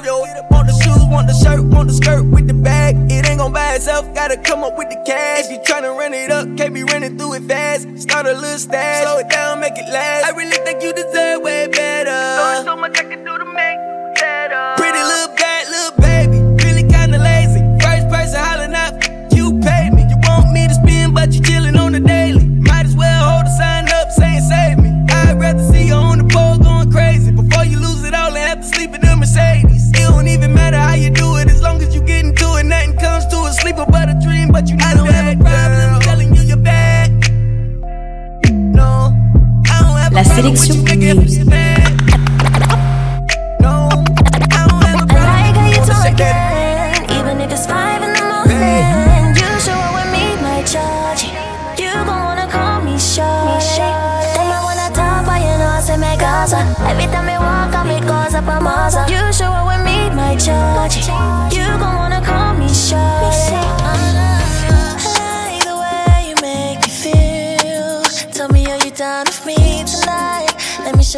Gotta 0.00 0.26
get 0.26 0.38
up 0.38 0.52
off 0.52 0.58
your. 0.58 0.58
Want 0.58 0.66
the 0.66 0.72
shoes, 0.82 1.04
want 1.10 1.26
the 1.28 1.34
shirt, 1.34 1.64
want 1.64 1.88
the 1.88 1.94
skirt 1.94 2.24
with 2.24 2.46
the 2.46 2.54
bag. 2.54 2.96
It 3.10 3.28
ain't 3.28 3.38
gon' 3.38 3.52
buy 3.52 3.74
itself, 3.74 4.12
gotta 4.14 4.36
come 4.36 4.64
up 4.64 4.76
with 4.76 4.88
the 4.90 5.02
cash. 5.06 5.46
If 5.46 5.50
you 5.50 5.58
tryna 5.58 5.96
run 5.96 6.14
it 6.14 6.30
up, 6.30 6.46
can't 6.56 6.74
be 6.74 6.82
running 6.84 7.16
through 7.16 7.34
it 7.34 7.44
fast. 7.44 7.86
Start 7.98 8.26
a 8.26 8.32
little 8.32 8.58
stash, 8.58 9.04
slow 9.04 9.18
it 9.18 9.28
down, 9.28 9.60
make 9.60 9.76
it 9.76 9.88
last. 9.90 10.26
I 10.26 10.30
really 10.36 10.56
think 10.64 10.82
you 10.82 10.92
deserve 10.92 11.42
way 11.42 11.66
better. 11.68 12.10
So, 12.10 12.64
so 12.64 12.76
much 12.76 12.98
I 12.98 13.04
can 13.04 13.24
do 13.24 13.38
to 13.38 13.44
make 13.44 13.78
you 13.78 14.12
better. 14.20 14.74
Pretty 14.76 14.98
little 14.98 15.34
bad 15.36 15.68
little 15.68 15.94
baby, 16.00 16.38
really 16.64 16.84
kinda 16.88 17.18
lazy. 17.18 17.60
First 17.80 18.08
person 18.08 18.40
hollering 18.40 18.74
out, 18.74 18.92
you 19.32 19.58
pay 19.60 19.90
me. 19.90 20.02
You 20.10 20.18
want 20.26 20.52
me 20.52 20.66
to 20.68 20.74
spin, 20.74 21.14
but 21.14 21.32
you 21.32 21.40
chillin' 21.40 21.78
on 21.78 21.92
the 21.92 22.00
daily. 22.00 22.44
Might 22.44 22.86
as 22.86 22.96
well 22.96 23.30
hold 23.30 23.46
a 23.46 23.54
sign 23.56 23.88
up 23.88 24.10
saying 24.10 24.42
save 24.42 24.78
me. 24.78 24.90
I'd 25.10 25.38
rather 25.38 25.62
see 25.72 25.86
you 25.86 25.94
on 25.94 26.18
the 26.18 26.28
pole 26.34 26.58
going 26.58 26.90
crazy 26.90 27.30
before 27.30 27.64
you 27.64 27.78
lose 27.78 28.04
it 28.04 28.14
all 28.14 28.34
and 28.36 28.48
have 28.50 28.60
to 28.60 28.66
sleep 28.66 28.94
in 28.94 29.00
the 29.00 29.16
Mercedes. 29.16 29.67
But 34.60 34.68
you 34.68 34.76
know 34.76 34.86
I 34.86 34.94
don't 34.94 35.08
have 35.12 35.38
a 35.38 35.44
problem 35.44 36.00
telling 36.00 36.34
you 36.34 36.42
you're 36.42 36.56
bad. 36.56 37.10
No, 38.50 39.14
I 39.70 39.80
don't 39.82 39.96
have 39.96 40.12
La 40.12 40.20
a 40.20 40.24
problem 40.24 40.50
with 40.50 40.60
sélection 40.60 40.76
you, 40.78 41.44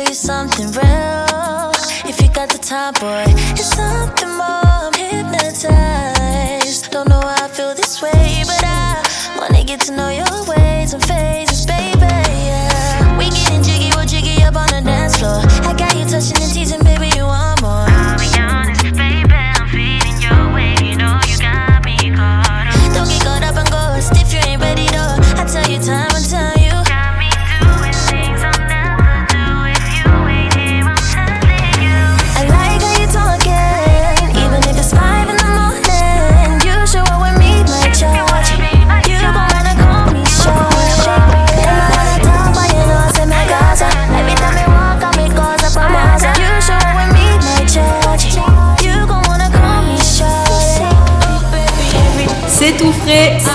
show 0.01 0.09
you 0.09 0.15
something 0.15 0.67
real. 0.73 1.73
If 2.09 2.21
you 2.21 2.29
got 2.29 2.49
the 2.51 2.59
time, 2.59 2.95
boy, 2.95 3.25
it's 3.53 3.75
something 3.77 4.29
more. 4.37 4.47
I'm 4.47 4.93
hypnotized. 4.95 6.91
Don't 6.91 7.09
know 7.09 7.19
why 7.19 7.37
I 7.41 7.49
feel 7.49 7.75
this 7.75 8.01
way, 8.03 8.43
but 8.47 8.63
I 8.65 9.03
wanna 9.39 9.65
get 9.65 9.81
to 9.83 9.93
know 9.93 10.09
your 10.09 10.45
ways 10.49 10.70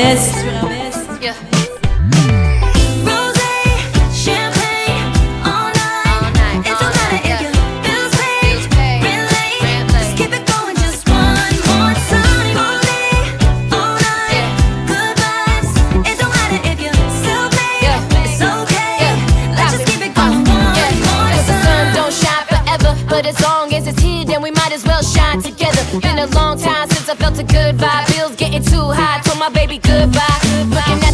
don't 21.94 22.12
shine 22.12 22.44
forever, 22.46 22.94
but 23.08 23.24
as 23.26 23.40
long 23.40 23.72
as 23.72 23.86
it's 23.86 24.02
then 24.26 24.42
we 24.42 24.50
might 24.50 24.72
as 24.72 24.84
well 24.84 25.02
together. 25.40 25.82
Been 26.00 26.18
a 26.18 26.26
long 26.26 26.58
time 26.58 26.88
since 26.90 27.08
I 27.08 27.14
felt 27.14 27.38
a 27.38 27.44
good 27.44 27.76
vibe. 27.76 27.95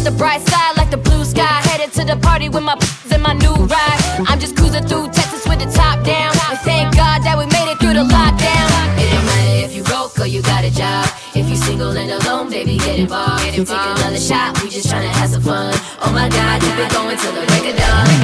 The 0.03 0.11
bright 0.11 0.41
side 0.47 0.75
like 0.75 0.91
the 0.91 0.97
blue 0.97 1.23
sky. 1.23 1.61
Headed 1.69 1.93
to 1.93 2.03
the 2.03 2.17
party 2.17 2.49
with 2.49 2.63
my 2.63 2.75
in 3.13 3.21
my 3.21 3.33
new 3.33 3.55
ride. 3.55 3.99
I'm 4.27 4.39
just 4.39 4.55
cruising 4.55 4.85
through 4.85 5.07
Texas 5.07 5.47
with 5.47 5.59
the 5.59 5.71
top 5.71 6.03
down. 6.03 6.33
And 6.49 6.59
thank 6.59 6.95
God 6.95 7.23
that 7.23 7.35
we 7.37 7.45
made 7.47 7.71
it 7.71 7.79
through 7.79 7.93
the 7.93 8.03
lockdown. 8.03 8.69
It 8.99 9.09
don't 9.11 9.25
matter 9.25 9.65
if 9.65 9.75
you 9.75 9.83
broke 9.83 10.19
or 10.19 10.25
you 10.25 10.41
got 10.41 10.63
a 10.65 10.71
job. 10.71 11.07
If 11.35 11.49
you 11.49 11.55
single 11.55 11.95
and 11.95 12.11
alone, 12.11 12.49
baby, 12.49 12.77
get 12.77 12.99
involved. 12.99 13.43
Take 13.43 13.69
another 13.69 14.19
shot, 14.19 14.61
we 14.61 14.69
just 14.69 14.87
tryna 14.87 15.07
have 15.07 15.29
some 15.29 15.41
fun. 15.41 15.73
Oh 16.01 16.11
my 16.11 16.29
God, 16.29 16.61
keep 16.61 16.77
it 16.77 16.91
going 16.91 17.17
till 17.17 17.33
the 17.33 17.45
break 17.47 17.73
of 17.73 17.77
dawn. 17.77 18.22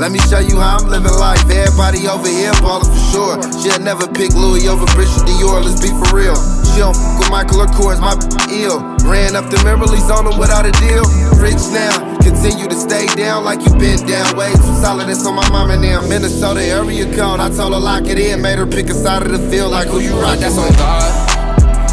Let 0.00 0.12
me 0.12 0.18
show 0.32 0.40
you 0.40 0.56
how 0.56 0.80
I'm 0.80 0.88
living 0.88 1.12
life. 1.12 1.44
Everybody 1.44 2.08
over 2.08 2.24
here 2.24 2.56
ballin' 2.64 2.88
for 2.88 3.04
sure. 3.12 3.36
She'll 3.60 3.84
never 3.84 4.08
pick 4.08 4.32
Louis 4.32 4.64
over 4.64 4.88
Christian 4.96 5.28
Dior, 5.28 5.60
let's 5.60 5.76
be 5.76 5.92
for 5.92 6.16
real. 6.16 6.32
She 6.72 6.80
don't 6.80 6.96
f 6.96 7.20
with 7.20 7.28
Michael 7.28 7.60
or 7.60 7.68
Kors, 7.68 8.00
my 8.00 8.16
ill. 8.48 8.80
Ran 9.04 9.36
up 9.36 9.52
the 9.52 9.60
memories 9.60 10.08
on 10.08 10.24
them 10.24 10.40
without 10.40 10.64
a 10.64 10.72
deal. 10.80 11.04
Rich 11.36 11.68
now, 11.76 12.16
continue 12.24 12.64
to 12.64 12.78
stay 12.80 13.12
down 13.12 13.44
like 13.44 13.60
you 13.60 13.76
been 13.76 14.00
down. 14.08 14.24
Way 14.40 14.48
too 14.56 14.72
solid, 14.80 15.04
that's 15.04 15.20
on 15.28 15.36
my 15.36 15.44
mama 15.52 15.76
now. 15.76 16.00
Minnesota 16.08 16.64
area 16.64 17.04
code, 17.12 17.36
I 17.36 17.52
told 17.52 17.76
her 17.76 17.78
lock 17.78 18.08
it 18.08 18.16
in. 18.16 18.40
Made 18.40 18.56
her 18.56 18.64
pick 18.64 18.88
a 18.88 18.96
side 18.96 19.20
of 19.20 19.28
the 19.28 19.42
field 19.52 19.70
like 19.70 19.88
who 19.88 20.00
you 20.00 20.16
rock. 20.16 20.40
That's 20.40 20.56
on 20.56 20.72
God. 20.80 21.12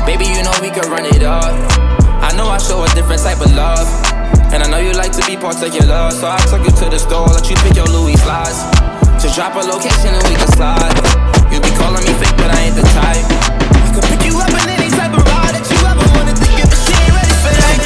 Baby, 0.08 0.32
you 0.32 0.48
know 0.48 0.56
we 0.64 0.72
can 0.72 0.88
run 0.88 1.04
it 1.04 1.28
up. 1.28 1.52
I 2.24 2.32
know 2.40 2.48
I 2.48 2.58
show 2.58 2.88
a 2.88 2.88
different 2.96 3.20
type 3.20 3.44
of 3.44 3.52
love. 3.52 4.17
And 4.54 4.64
I 4.64 4.68
know 4.70 4.80
you 4.80 4.94
like 4.94 5.12
to 5.14 5.24
be 5.26 5.36
particular. 5.36 6.12
So 6.12 6.28
I 6.28 6.40
took 6.50 6.64
you 6.64 6.72
to 6.72 6.90
the 6.90 7.00
store, 7.00 7.28
let 7.28 7.50
you 7.50 7.56
pick 7.58 7.76
your 7.76 7.88
Louis. 7.88 8.18
Just 9.22 9.36
drop 9.36 9.56
a 9.56 9.60
location 9.66 10.14
and 10.14 10.24
we 10.30 10.36
can 10.36 10.48
slide. 10.54 10.96
You 11.52 11.60
be 11.60 11.72
calling 11.76 12.04
me 12.06 12.14
fake, 12.22 12.38
but 12.38 12.52
I 12.54 12.70
ain't 12.70 12.76
the 12.76 12.84
type. 12.96 13.26
I 13.26 13.92
could 13.96 14.06
pick 14.06 14.26
you 14.26 14.38
up 14.40 14.50
in 14.50 14.70
any 14.70 14.90
type 14.90 15.14
of 15.14 15.26
ride 15.26 15.56
that 15.58 15.66
you 15.68 15.80
ever 15.84 16.06
wanted 16.16 16.38
to 16.38 16.46
ready 17.12 17.36
for 17.42 17.52
that. 17.58 17.80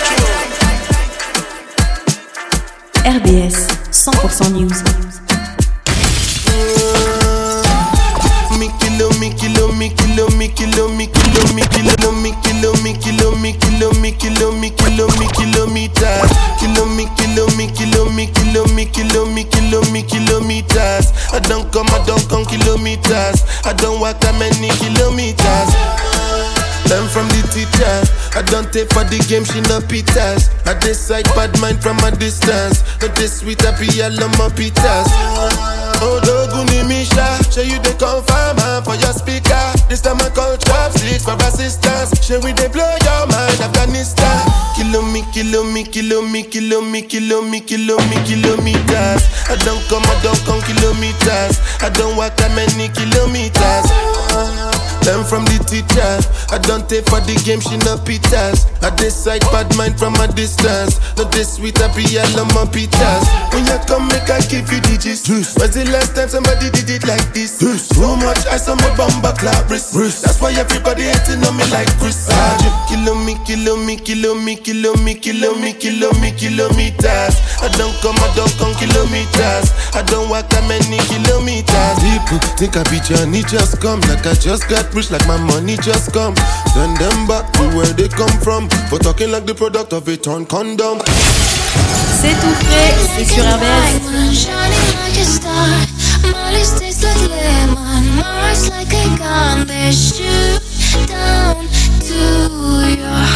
RBS 3.06 3.58
100% 3.92 4.54
News. 4.54 5.11
I 28.72 28.88
for 28.88 29.04
the 29.04 29.20
game, 29.28 29.44
she 29.44 29.60
no 29.68 29.84
pitas. 29.84 30.48
I 30.64 30.80
decide 30.80 31.28
bad 31.36 31.52
mind 31.60 31.84
from 31.84 32.00
a 32.08 32.12
distance. 32.16 32.88
Not 33.04 33.12
this 33.20 33.44
sweet, 33.44 33.60
I 33.68 33.76
be 33.76 33.88
all 34.00 34.16
my 34.40 34.48
pitas. 34.56 35.12
Oh, 36.00 36.20
Odoguni 36.24 36.88
Misha, 36.88 37.36
show 37.52 37.62
you 37.68 37.84
the 37.84 37.92
confirm 38.00 38.56
ah, 38.64 38.80
for 38.80 38.96
your 38.96 39.12
speaker. 39.12 39.60
This 39.92 40.00
time 40.00 40.24
I 40.24 40.32
call 40.32 40.56
chopsticks 40.56 41.28
for 41.28 41.36
assistance. 41.44 42.16
Show 42.24 42.40
we 42.40 42.56
they 42.56 42.72
blow 42.72 42.88
your 43.04 43.28
mind, 43.28 43.60
Afghanistan. 43.60 44.40
Kilo 44.80 45.04
me, 45.04 45.28
kilo 45.36 45.68
me, 45.68 45.84
kilo 45.84 46.22
me, 46.24 46.44
kilo 46.48 46.80
me, 46.80 47.02
kilo 47.04 47.42
me, 47.44 47.60
kilo 47.60 48.00
me, 48.08 48.18
kilometers. 48.24 49.22
I 49.52 49.60
don't 49.68 49.84
come, 49.92 50.08
I 50.08 50.16
don't 50.24 50.40
come 50.48 50.64
kilometers. 50.64 51.60
I 51.84 51.92
don't 51.92 52.16
walk 52.16 52.40
that 52.40 52.56
many 52.56 52.88
kilometers. 52.96 54.91
Learn 55.06 55.24
from 55.26 55.44
the 55.50 55.58
teacher. 55.66 56.14
I 56.54 56.58
don't 56.62 56.88
take 56.88 57.06
for 57.10 57.20
the 57.22 57.34
game, 57.42 57.62
she 57.62 57.78
no 57.88 57.98
pitas. 58.02 58.70
I 58.84 58.90
decide 58.96 59.42
bad 59.50 59.70
mind 59.78 59.98
from 59.98 60.16
a 60.22 60.28
distance. 60.28 61.02
Not 61.18 61.32
this 61.32 61.58
sweet, 61.58 61.80
I 61.82 61.90
be 61.96 62.06
all 62.18 62.46
on 62.46 62.48
my 62.54 62.66
pitas. 62.70 63.26
When 63.54 63.66
you 63.66 63.80
come, 63.90 64.08
make 64.14 64.30
I 64.30 64.42
give 64.46 64.70
you 64.70 64.82
digits. 64.86 65.26
Was 65.58 65.74
the 65.74 65.86
last 65.90 66.14
time 66.14 66.30
somebody 66.30 66.70
did 66.70 66.90
it 66.90 67.04
like 67.08 67.34
this? 67.34 67.58
Too 67.58 68.16
much 68.22 68.46
ice 68.48 68.70
on 68.70 68.78
my 68.78 68.92
bumper 68.96 69.34
clap 69.38 69.70
wrist. 69.70 69.94
That's 69.94 70.40
why 70.42 70.54
everybody 70.54 71.10
hating 71.10 71.42
on 71.46 71.58
me 71.58 71.66
like 71.74 71.90
Chris. 71.98 72.30
Kilo 72.90 73.16
me, 73.16 73.36
kilo 73.46 73.78
me, 73.78 73.96
kilo 73.98 74.36
me, 74.36 74.56
kilo 74.56 74.94
me, 75.02 75.16
kilo 75.16 75.54
me, 75.56 75.74
kilo 75.74 76.12
me, 76.20 76.32
kilometers. 76.36 77.36
I 77.62 77.70
don't 77.78 77.96
come, 78.02 78.18
I 78.22 78.30
don't 78.36 78.52
come 78.60 78.74
kilometers. 78.78 79.72
I 79.96 80.04
don't 80.06 80.30
walk 80.30 80.50
that 80.54 80.66
many 80.68 81.00
kilometers. 81.10 81.98
People 82.02 82.40
think 82.58 82.78
I 82.78 82.84
be 82.92 83.00
Johnny, 83.02 83.42
just 83.48 83.82
come. 83.82 84.02
Like 84.12 84.26
I 84.26 84.34
just 84.36 84.68
got 84.70 84.91
rich, 84.94 85.12
like 85.12 85.26
my 85.28 85.38
money 85.38 85.78
just 85.78 86.12
come. 86.14 86.36
Send 86.74 86.98
them 86.98 87.28
back 87.28 87.52
to 87.54 87.64
where 87.76 87.94
they 87.94 88.08
come 88.08 88.36
from. 88.42 88.70
For 88.90 89.00
talking 89.00 89.32
like 89.32 89.46
the 89.46 89.56
product 89.56 89.94
of 89.94 90.08
a 90.08 90.18
torn 90.18 90.46
condom. 90.46 91.00
C'est 92.22 92.36
tout 92.40 92.56
frais, 92.66 92.94
c'est 93.18 93.26
sur 93.26 93.44
RBS. 93.44 94.22
My 96.24 96.52
list 96.54 96.78
tastes 96.80 97.04
like 97.04 97.30
lemon, 97.30 98.04
Mars 98.16 98.70
like 98.70 98.94
a 98.94 99.18
gun. 99.18 99.66
They 99.66 99.92
shoot 99.92 100.62
down 101.08 101.68
to 102.08 102.16
your 103.00 103.31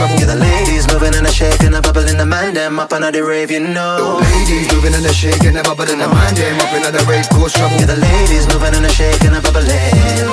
trouble. 0.00 0.16
Yeah, 0.20 0.32
the 0.32 0.40
ladies 0.40 0.88
moving 0.88 1.14
and 1.14 1.26
a 1.26 1.32
shaking, 1.32 1.74
a 1.74 1.80
bubble 1.80 2.08
in 2.08 2.16
the 2.16 2.24
mind, 2.24 2.56
them 2.56 2.78
up 2.78 2.92
under 2.92 3.10
the 3.12 3.22
rave, 3.22 3.50
you 3.50 3.60
know. 3.60 4.20
The 4.20 4.24
Ladies 4.32 4.72
moving 4.72 4.94
and 4.94 5.04
a 5.04 5.12
shaking, 5.12 5.56
a 5.56 5.62
bubble 5.62 5.88
in 5.88 5.98
the 5.98 6.08
mind, 6.08 6.36
them 6.36 6.58
up 6.60 6.72
in 6.72 6.82
the 6.88 7.04
rave 7.04 7.28
course 7.28 7.52
trouble. 7.52 7.76
Yeah, 7.76 7.92
the 7.92 8.00
ladies 8.00 8.48
moving 8.48 8.74
and 8.74 8.86
a 8.86 8.92
shaking, 8.92 9.34
a 9.36 9.40
bubbling. 9.44 10.28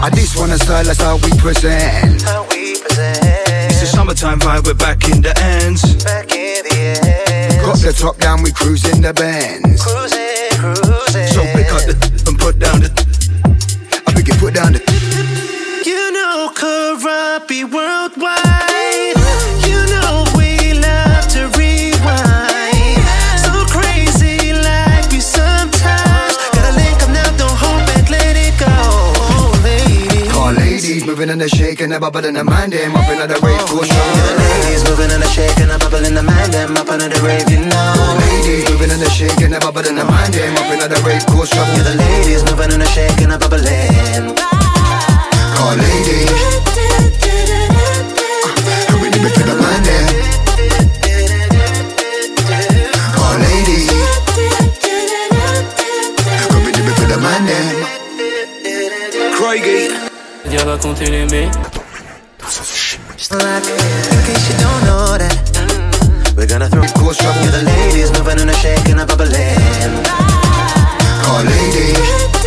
I 0.00 0.08
just 0.14 0.38
wanna 0.38 0.58
style, 0.58 0.84
that's 0.84 1.02
how 1.02 1.16
we 1.18 1.30
present. 1.42 2.22
How 2.22 2.46
we 2.50 2.78
present. 2.78 3.18
It's 3.70 3.82
a 3.82 3.86
summertime 3.86 4.38
vibe, 4.40 4.66
we're 4.66 4.74
back 4.74 5.02
in 5.10 5.20
the 5.20 5.34
ends. 5.42 5.82
Back 6.04 6.30
in 6.30 6.62
the 6.64 6.76
end. 7.02 7.60
Got 7.66 7.78
the 7.82 7.92
top 7.92 8.16
down, 8.18 8.42
we 8.42 8.52
cruising 8.52 9.02
the 9.02 9.12
bends. 9.12 9.82
Cruising, 9.82 10.54
cruising. 10.62 11.28
So 11.34 11.42
pick 11.52 11.68
up 11.74 11.82
the 11.84 11.94
and 12.28 12.38
put 12.38 12.58
down 12.58 12.80
the. 12.80 12.90
I 14.06 14.12
pick 14.14 14.28
it, 14.28 14.38
put 14.38 14.54
down 14.54 14.72
the. 14.72 14.99
You 16.50 17.68
know, 17.68 17.76
worldwide. 17.76 19.14
You 19.66 19.80
know 19.92 20.24
we 20.36 20.74
love 20.74 21.26
to 21.28 21.48
rewind. 21.56 23.04
So 23.38 23.52
crazy 23.70 24.52
like 24.52 25.10
we 25.12 25.20
sometimes. 25.20 26.36
Gotta 26.54 26.72
link 26.76 27.02
'em 27.02 27.12
now, 27.12 27.30
don't 27.36 27.56
hold 27.62 27.86
back, 27.86 28.10
let 28.10 28.36
it 28.36 28.54
go, 28.58 28.74
ladies. 29.62 30.32
Car 30.32 30.52
ladies 30.52 31.04
moving 31.06 31.30
and 31.30 31.42
a 31.42 31.48
shaking, 31.48 31.92
a 31.92 32.00
bubble 32.00 32.24
in 32.24 32.34
the 32.34 32.44
mind, 32.44 32.72
them 32.72 32.96
up 32.96 33.08
in 33.08 33.18
the 33.18 33.38
rave 33.46 33.64
course 33.66 33.88
trouble. 33.88 34.22
The 34.26 34.34
ladies 34.42 34.82
moving 34.88 35.10
and 35.12 35.22
a 35.22 35.28
shaking, 35.28 35.70
a 35.70 35.78
bubble 35.78 36.04
in 36.04 36.14
the 36.14 36.22
mind, 36.22 36.52
them 36.52 36.76
up 36.76 36.90
under 36.90 37.08
the 37.08 37.20
rave, 37.22 37.48
you 37.50 37.60
know. 37.60 38.18
Ladies 38.20 38.68
moving 38.68 38.90
and 38.90 39.02
a 39.02 39.10
shaking, 39.10 39.54
a 39.54 39.60
bubble 39.60 39.86
in 39.86 39.94
the 39.96 40.04
mind, 40.04 40.34
them 40.34 40.56
up 40.56 40.70
in 40.72 40.78
the 40.78 41.00
rave 41.06 41.24
course 41.26 41.50
trouble. 41.50 41.74
Yeah, 41.76 41.84
the 41.84 41.94
ladies 41.94 42.42
moving 42.44 42.72
and 42.72 42.82
a 42.82 42.86
shaking, 42.86 43.30
a 43.30 43.38
bubbling. 43.38 44.34
Car 44.34 44.49
compter 60.80 61.06
les 61.06 61.26
mais. 61.26 61.48
Like, 63.32 63.66
in 63.66 64.22
case 64.24 64.48
you 64.48 64.56
don't 64.58 64.82
know 64.84 65.18
that, 65.18 66.34
we're 66.36 66.46
gonna 66.46 66.68
throw 66.68 66.82
cool 66.98 67.12
trouble 67.12 67.40
with 67.42 67.52
the 67.52 67.62
ladies, 67.62 68.10
moving 68.12 68.40
and 68.40 68.50
a 68.50 68.54
shaking 68.54 68.98
and 68.98 69.06
bubbling. 69.06 70.04
Call 71.22 71.44
lady. 71.44 72.39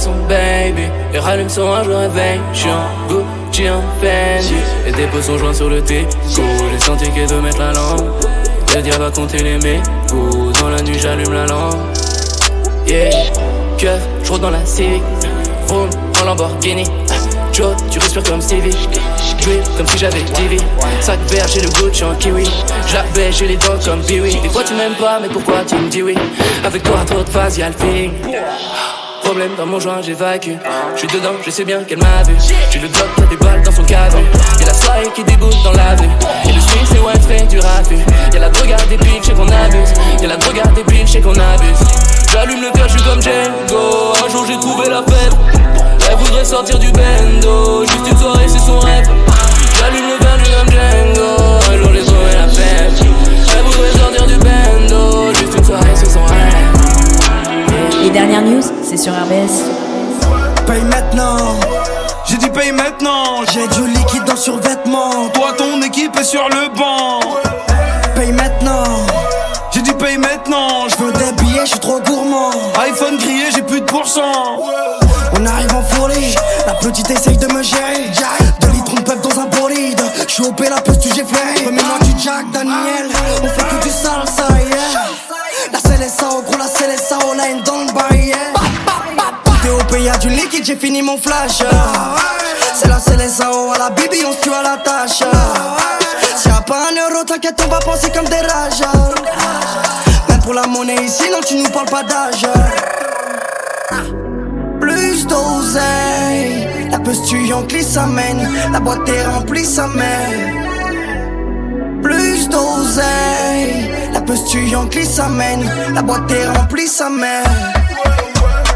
Son 0.00 0.14
baby. 0.28 0.82
Et 1.12 1.18
rallume 1.18 1.48
son 1.48 1.70
un, 1.70 1.84
je 1.84 1.90
réveille. 1.90 2.40
J'suis 2.52 2.70
en 2.70 3.08
Gucci, 3.08 3.68
en 3.68 3.82
Fendi. 4.00 4.54
Et 4.86 4.92
dépose 4.92 5.24
son 5.24 5.38
joint 5.38 5.54
sur 5.54 5.68
le 5.68 5.82
thé. 5.82 6.06
J'ai 6.28 6.84
senti 6.84 7.10
qu'elle 7.10 7.28
de 7.28 7.34
mettre 7.36 7.58
la 7.58 7.72
lampe. 7.72 8.24
Le 8.74 8.82
diable 8.82 9.04
va 9.04 9.10
compter 9.10 9.38
les 9.38 9.58
mégots. 9.58 10.52
Dans 10.60 10.70
la 10.70 10.82
nuit, 10.82 10.98
j'allume 10.98 11.32
la 11.32 11.46
lampe. 11.46 11.76
Yeah, 12.86 13.10
keuf, 13.78 14.00
j'roule 14.24 14.40
dans 14.40 14.50
la 14.50 14.64
Civic. 14.64 15.02
Vroom, 15.66 15.90
en 16.20 16.24
Lamborghini. 16.24 16.84
Joe, 17.52 17.74
tu 17.90 17.98
respires 17.98 18.22
comme 18.22 18.40
Stevie. 18.40 18.76
Drip 19.42 19.76
comme 19.76 19.86
si 19.86 19.98
j'avais 19.98 20.20
TV. 20.20 20.58
Sac 21.00 21.18
vert, 21.28 21.46
j'ai 21.48 21.60
le 21.62 21.68
Gucci 21.68 22.04
en 22.04 22.14
kiwi. 22.14 22.48
J'avais, 22.86 23.32
j'ai 23.32 23.46
les 23.46 23.56
dents 23.56 23.78
comme 23.84 24.02
Pee-Wee. 24.02 24.38
Des 24.42 24.48
fois 24.48 24.62
tu 24.62 24.74
m'aimes 24.74 24.94
pas, 24.94 25.18
mais 25.20 25.28
pourquoi 25.28 25.64
tu 25.66 25.76
me 25.76 25.88
dis 25.88 26.02
oui? 26.02 26.14
Avec 26.64 26.82
toi, 26.82 26.96
trop 27.06 27.22
de 27.22 27.28
phase, 27.28 27.56
y'a 27.58 27.68
le 27.68 27.74
feeling. 27.74 28.12
Problème 29.22 29.50
dans 29.56 29.66
mon 29.66 29.78
joint, 29.78 30.02
j'évacue. 30.02 30.56
J'suis 30.96 31.08
dedans, 31.08 31.34
je 31.44 31.50
sais 31.50 31.64
bien 31.64 31.84
qu'elle 31.84 31.98
m'a 31.98 32.22
vu. 32.26 32.34
J'ai 32.70 32.78
le 32.78 32.88
bloc, 32.88 33.06
y'a 33.18 33.26
des 33.26 33.36
balles 33.36 33.62
dans 33.62 33.72
son 33.72 33.84
cadre. 33.84 34.18
Y'a 34.58 34.66
la 34.66 34.74
soirée 34.74 35.08
qui 35.14 35.22
dégoûte 35.24 35.56
dans 35.62 35.72
l'avenue. 35.72 36.08
Et 36.44 36.52
le 36.52 36.60
swing, 36.60 36.84
c'est 36.90 36.98
white, 36.98 37.22
fait 37.28 37.46
du 37.46 37.58
raffut. 37.60 37.98
Y'a 38.32 38.40
la 38.40 38.48
drogue 38.48 38.72
à 38.72 38.86
des 38.86 38.96
piles, 38.96 39.20
j'sais 39.22 39.32
qu'on 39.32 39.48
abuse. 39.48 39.92
Y'a 40.20 40.28
la 40.28 40.36
drogue 40.36 40.60
à 40.64 40.68
des 40.68 40.84
piles, 40.84 41.06
j'sais 41.06 41.20
qu'on 41.20 41.32
abuse. 41.32 41.78
J'allume 42.32 42.60
le 42.60 42.76
verre, 42.76 42.88
j'suis 42.88 43.02
comme 43.02 43.22
Django. 43.22 44.12
Un 44.24 44.30
jour 44.30 44.44
j'ai 44.46 44.58
trouvé 44.58 44.88
la 44.88 45.02
fête. 45.02 45.36
Elle 46.10 46.16
voudrait 46.16 46.44
sortir 46.44 46.78
du 46.78 46.90
bendo. 46.90 47.84
Juste 47.84 48.08
une 48.10 48.16
soirée, 48.16 48.39
sur 59.00 59.14
RBS. 59.14 59.64
Paye 60.66 60.82
maintenant. 60.82 61.56
J'ai 62.26 62.36
dit 62.36 62.50
paye 62.50 62.70
maintenant. 62.70 63.44
J'ai 63.50 63.66
du 63.68 63.88
liquide 63.88 64.24
dans 64.24 64.36
survêtement. 64.36 65.28
Toi, 65.32 65.54
ton 65.56 65.80
équipe 65.80 66.14
est 66.18 66.24
sur 66.24 66.46
le 66.50 66.68
banc. 66.76 67.20
Paye 68.14 68.32
maintenant. 68.32 68.84
J'ai 69.72 69.80
dit 69.80 69.92
paye 69.92 70.18
maintenant. 70.18 70.86
Je 70.88 70.96
veux 71.02 71.12
des 71.12 71.32
billets, 71.42 71.64
je 71.64 71.70
suis 71.70 71.80
trop 71.80 71.98
gourmand. 72.00 72.50
iPhone 72.78 73.16
grillé, 73.16 73.44
j'ai 73.54 73.62
plus 73.62 73.80
de 73.80 73.86
pourcent. 73.86 74.58
On 75.32 75.46
arrive 75.46 75.74
en 75.74 75.82
folie. 75.82 76.34
La 76.66 76.74
petite 76.74 77.10
essaye 77.10 77.38
de 77.38 77.46
me 77.46 77.62
gérer. 77.62 78.10
De 78.60 78.66
litres 78.66 78.92
on 78.98 79.02
peuple 79.02 79.26
dans 79.26 79.40
un 79.40 79.46
bolide. 79.46 80.02
Je 80.28 80.34
suis 80.34 80.44
OP, 80.44 80.60
la 80.60 80.80
poste, 80.82 81.02
j'ai 81.04 81.24
flairé. 81.24 81.64
Remets-moi 81.64 81.98
du 82.02 82.22
Jack 82.22 82.50
Daniel. 82.52 83.08
On 83.42 83.48
fait 83.48 83.62
que 83.62 83.82
du 83.82 83.90
salsa, 83.90 84.46
yeah. 84.58 85.00
La 85.72 85.78
CLSAO, 85.78 86.42
gros, 86.42 86.56
la 86.56 86.66
la 87.36 87.48
haine 87.48 87.62
dans 87.64 87.69
du 90.20 90.28
liquide, 90.28 90.64
j'ai 90.64 90.76
fini 90.76 91.02
mon 91.02 91.16
flash. 91.16 91.62
C'est 92.74 92.88
la 92.88 92.96
CLSAO 92.96 93.72
à 93.74 93.78
la 93.78 93.90
bibi, 93.90 94.18
on 94.26 94.32
se 94.32 94.40
tue 94.40 94.52
à 94.52 94.62
la 94.62 94.76
tâche. 94.76 95.22
S'il 96.36 96.50
y 96.50 96.54
a 96.54 96.60
pas 96.60 96.88
un 96.90 97.10
euro, 97.10 97.24
t'inquiète, 97.24 97.60
on 97.64 97.68
va 97.68 97.78
penser 97.80 98.10
comme 98.10 98.26
des 98.26 98.40
rages. 98.40 98.82
Même 100.28 100.40
pour 100.40 100.54
la 100.54 100.66
monnaie 100.66 101.02
ici, 101.04 101.24
non, 101.32 101.40
tu 101.46 101.56
nous 101.56 101.68
parles 101.70 101.88
pas 101.88 102.02
d'âge. 102.02 102.46
Plus 104.80 105.26
d'oseille, 105.26 106.68
la 106.90 106.98
posture 106.98 107.56
en 107.56 107.62
glisse 107.62 107.92
s'amène, 107.92 108.48
la 108.72 108.80
boîte 108.80 109.08
est 109.08 109.24
remplie, 109.26 109.64
ça 109.64 109.86
mène. 109.86 110.58
Plus 112.02 112.48
d'oseille, 112.48 113.90
la 114.12 114.20
posture 114.20 114.80
en 114.80 114.84
glisse 114.84 115.14
s'amène, 115.14 115.70
la 115.94 116.02
boîte 116.02 116.30
est 116.30 116.46
remplie, 116.46 116.88
ça 116.88 117.08
mène. 117.10 117.44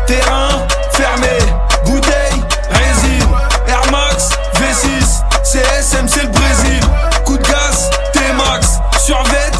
Terrain 0.06 0.66
fermé, 0.94 1.38
bouteille, 1.84 2.42
résine, 2.70 3.28
Air 3.68 3.82
Max, 3.90 4.30
V6, 4.54 5.22
CSM, 5.42 6.08
c'est 6.08 6.22
le 6.22 6.28
Brésil. 6.28 6.80
Coup 7.24 7.36
de 7.36 7.42
gaz, 7.42 7.90
T-Max, 8.12 8.78
survêt, 8.98 9.50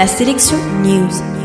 La 0.00 0.06
sélection 0.06 0.56
news. 0.82 1.39